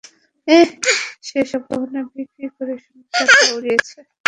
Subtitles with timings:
[1.27, 3.99] সে সব গহনা বিক্রি করে নগদ টাকা উড়িয়েছে।